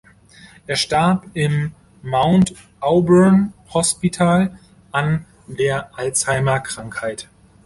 Er 0.65 0.77
starb 0.77 1.27
im 1.35 1.73
Mount 2.01 2.55
Auburn 2.79 3.53
Hospital 3.71 4.57
an 4.91 5.27
der 5.45 5.95
Alzheimer-Krankheit. 5.95 7.29